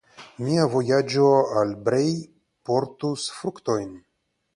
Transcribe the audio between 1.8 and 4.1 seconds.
Brej portus fruktojn.